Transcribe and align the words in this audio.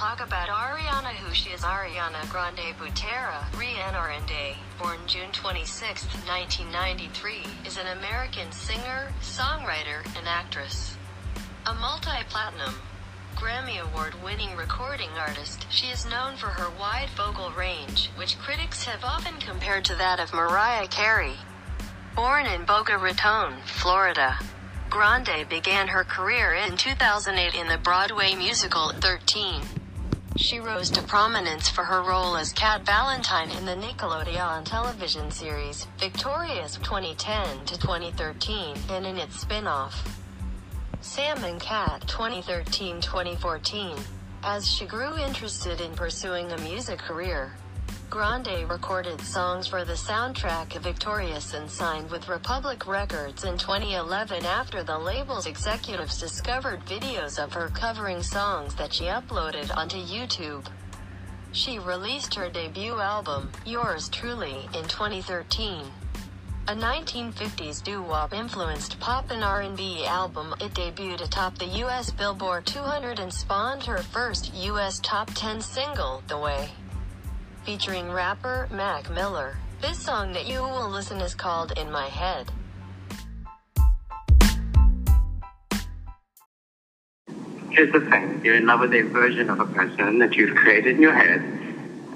talk 0.00 0.26
about 0.26 0.48
Ariana 0.48 1.12
who 1.12 1.34
she 1.34 1.50
is 1.50 1.60
Ariana 1.60 2.26
Grande 2.30 2.74
Butera, 2.78 3.44
Rihanna 3.52 4.56
born 4.78 4.96
June 5.06 5.30
26, 5.30 6.04
1993, 6.26 7.44
is 7.66 7.76
an 7.76 7.86
American 7.98 8.50
singer, 8.50 9.12
songwriter, 9.20 10.02
and 10.16 10.26
actress. 10.26 10.96
A 11.66 11.74
multi-platinum, 11.74 12.76
Grammy 13.36 13.78
Award-winning 13.78 14.56
recording 14.56 15.10
artist, 15.18 15.66
she 15.68 15.88
is 15.88 16.06
known 16.06 16.38
for 16.38 16.46
her 16.46 16.70
wide 16.80 17.10
vocal 17.14 17.50
range, 17.50 18.08
which 18.16 18.38
critics 18.38 18.84
have 18.84 19.04
often 19.04 19.36
compared 19.38 19.84
to 19.84 19.94
that 19.96 20.18
of 20.18 20.32
Mariah 20.32 20.88
Carey. 20.88 21.36
Born 22.16 22.46
in 22.46 22.64
Boca 22.64 22.96
Raton, 22.96 23.56
Florida, 23.66 24.38
Grande 24.88 25.46
began 25.46 25.88
her 25.88 26.04
career 26.04 26.54
in 26.54 26.78
2008 26.78 27.54
in 27.54 27.68
the 27.68 27.76
Broadway 27.76 28.34
musical 28.34 28.92
13. 28.92 29.79
She 30.40 30.58
rose 30.58 30.88
to 30.92 31.02
prominence 31.02 31.68
for 31.68 31.84
her 31.84 32.00
role 32.00 32.34
as 32.34 32.54
Cat 32.54 32.86
Valentine 32.86 33.50
in 33.50 33.66
the 33.66 33.76
Nickelodeon 33.76 34.64
television 34.64 35.30
series 35.30 35.86
Victorious 35.98 36.76
2010 36.76 37.66
to 37.66 37.78
2013 37.78 38.74
and 38.88 39.04
in 39.04 39.18
its 39.18 39.38
spin-off 39.38 40.18
Sam 41.02 41.44
and 41.44 41.60
Cat 41.60 42.06
2013-2014. 42.06 44.00
As 44.42 44.66
she 44.66 44.86
grew 44.86 45.14
interested 45.18 45.78
in 45.82 45.92
pursuing 45.92 46.50
a 46.50 46.58
music 46.62 47.00
career, 47.00 47.52
Grande 48.10 48.68
recorded 48.68 49.20
songs 49.20 49.66
for 49.68 49.84
the 49.84 49.92
soundtrack 49.92 50.74
of 50.74 50.82
Victorious 50.82 51.54
and 51.54 51.70
signed 51.70 52.10
with 52.10 52.28
Republic 52.28 52.86
Records 52.86 53.44
in 53.44 53.56
2011 53.56 54.44
after 54.44 54.82
the 54.82 54.98
label's 54.98 55.46
executives 55.46 56.18
discovered 56.18 56.84
videos 56.86 57.42
of 57.42 57.52
her 57.52 57.68
covering 57.68 58.22
songs 58.22 58.74
that 58.74 58.92
she 58.92 59.04
uploaded 59.04 59.76
onto 59.76 59.96
YouTube. 59.96 60.66
She 61.52 61.78
released 61.78 62.34
her 62.34 62.50
debut 62.50 62.98
album, 62.98 63.50
Yours 63.64 64.08
Truly, 64.08 64.68
in 64.74 64.88
2013. 64.88 65.84
A 66.68 66.74
1950s 66.74 67.82
doo-wop 67.82 68.32
influenced 68.32 68.98
pop 69.00 69.30
and 69.30 69.44
R&B 69.44 70.04
album, 70.04 70.54
it 70.60 70.74
debuted 70.74 71.24
atop 71.24 71.58
the 71.58 71.78
US 71.84 72.10
Billboard 72.10 72.66
200 72.66 73.18
and 73.18 73.32
spawned 73.32 73.84
her 73.84 73.98
first 73.98 74.52
US 74.54 75.00
top 75.00 75.30
10 75.34 75.60
single, 75.60 76.22
The 76.26 76.38
Way 76.38 76.70
featuring 77.64 78.10
rapper 78.10 78.68
Mac 78.72 79.10
Miller. 79.10 79.56
This 79.80 79.98
song 79.98 80.32
that 80.32 80.46
you 80.46 80.60
will 80.60 80.88
listen 80.88 81.18
is 81.18 81.34
called 81.34 81.72
In 81.78 81.90
My 81.90 82.08
Head. 82.08 82.50
Here's 87.70 87.92
the 87.92 88.00
thing 88.00 88.40
you're 88.44 88.56
in 88.56 88.66
love 88.66 88.80
with 88.80 88.92
a 88.94 89.02
version 89.02 89.48
of 89.48 89.60
a 89.60 89.66
person 89.66 90.18
that 90.18 90.34
you've 90.34 90.56
created 90.56 90.96
in 90.96 91.02
your 91.02 91.14
head 91.14 91.42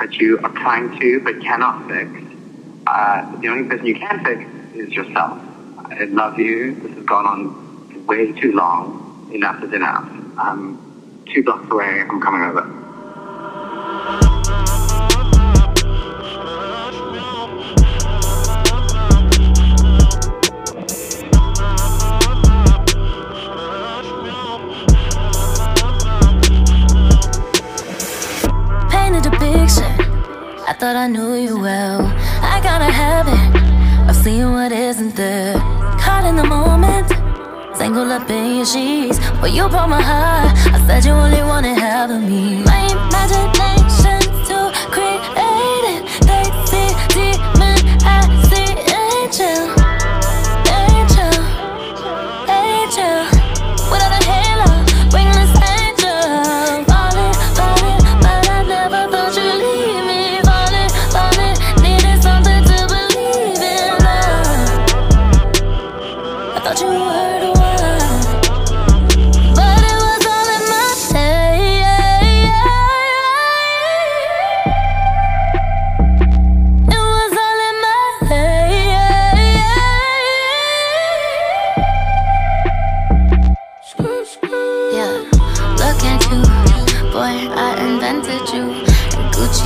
that 0.01 0.15
you 0.15 0.39
are 0.41 0.51
trying 0.51 0.99
to 0.99 1.21
but 1.21 1.41
cannot 1.41 1.89
fix. 1.89 2.11
Uh, 2.87 3.41
the 3.41 3.49
only 3.49 3.69
person 3.69 3.87
you 3.87 3.95
can 3.95 4.25
fix 4.25 4.45
is 4.75 4.93
yourself. 4.93 5.41
I 5.79 6.05
love 6.05 6.39
you. 6.39 6.75
This 6.75 6.93
has 6.95 7.05
gone 7.05 7.27
on 7.27 8.07
way 8.07 8.33
too 8.33 8.53
long. 8.53 9.31
Enough 9.33 9.63
is 9.63 9.73
enough. 9.73 10.09
I'm 10.37 11.23
two 11.33 11.43
blocks 11.43 11.71
away. 11.71 12.01
I'm 12.01 12.21
coming 12.21 12.43
over. 12.43 12.84
Thought 30.85 30.97
I 30.97 31.07
knew 31.07 31.33
you 31.33 31.59
well. 31.59 32.03
I 32.55 32.61
got 32.63 32.83
a 32.83 32.93
habit 33.03 33.41
of 34.07 34.15
seeing 34.23 34.53
what 34.53 34.71
isn't 34.71 35.17
there. 35.17 35.55
Caught 36.05 36.27
in 36.29 36.37
the 36.37 36.45
moment, 36.45 37.09
tangled 37.79 38.11
up 38.11 38.29
in 38.29 38.57
your 38.57 38.67
sheets. 38.67 39.19
But 39.41 39.53
you 39.55 39.67
broke 39.71 39.89
my 39.89 40.03
heart. 40.03 40.53
I 40.77 40.79
said 40.87 41.07
you 41.07 41.13
only 41.13 41.43
wanted 41.43 41.79
half 41.79 42.11
of 42.11 42.21
me. 42.21 42.63
My 42.65 42.83
imagination 42.93 43.84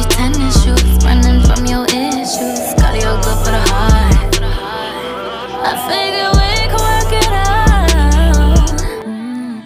tennis 0.08 0.62
shoes, 0.62 1.04
running 1.04 1.40
from 1.46 1.66
your 1.66 1.84
issues. 1.86 2.60
Cardio 2.80 3.12
good 3.24 3.38
for 3.44 3.52
the 3.56 3.62
heart. 3.70 4.34
I 5.68 5.72
figure 5.88 6.30
we 6.38 6.50
can 6.70 6.80
work 6.88 7.12
it 7.20 7.32
out. 7.32 8.68
Mm. 9.06 9.62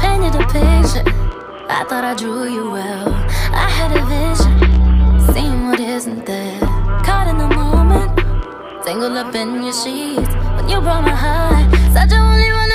Painted 0.00 0.34
a 0.34 0.44
picture, 0.54 1.04
I 1.68 1.84
thought 1.88 2.04
I 2.04 2.14
drew 2.14 2.48
you 2.48 2.70
well. 2.70 3.08
I 3.52 3.68
had 3.78 3.90
a 3.92 4.02
vision, 4.06 4.54
seeing 5.34 5.68
what 5.68 5.80
isn't 5.80 6.24
there. 6.26 6.60
Caught 7.04 7.28
in 7.28 7.38
the 7.38 7.48
moment, 7.48 8.16
tangled 8.84 9.16
up 9.16 9.34
in 9.34 9.62
your 9.62 9.72
sheets. 9.72 10.34
When 10.56 10.68
you 10.68 10.80
brought 10.80 11.04
my 11.04 11.14
heart, 11.14 11.70
said 11.92 12.10
you 12.10 12.18
only 12.18 12.52
want. 12.52 12.69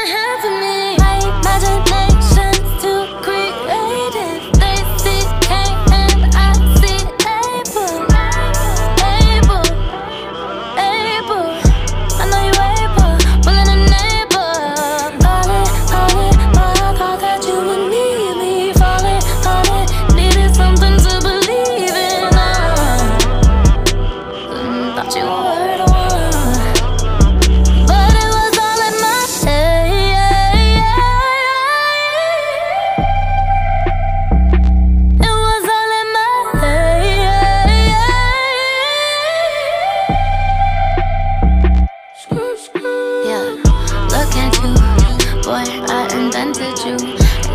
wanted 46.60 46.78
you. 46.86 46.96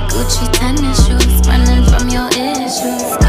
Gucci 0.09 0.53
tennis 0.53 1.07
shoes, 1.07 1.47
running 1.47 1.85
from 1.85 2.09
your 2.09 2.29
issues. 2.29 3.20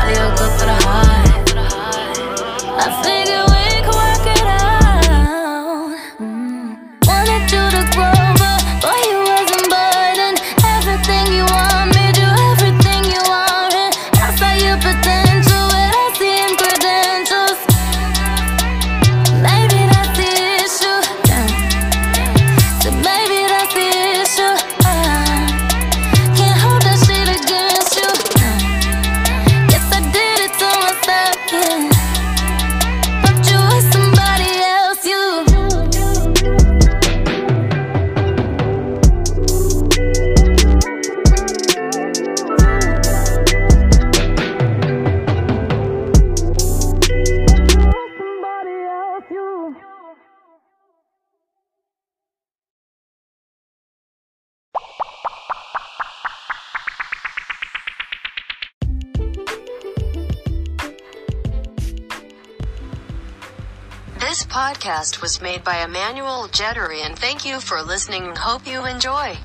This 64.31 64.45
podcast 64.45 65.21
was 65.21 65.41
made 65.41 65.61
by 65.65 65.83
Emmanuel 65.83 66.47
Jettery 66.47 67.01
and 67.05 67.19
thank 67.19 67.43
you 67.45 67.59
for 67.59 67.81
listening 67.81 68.33
hope 68.33 68.65
you 68.65 68.85
enjoy. 68.85 69.37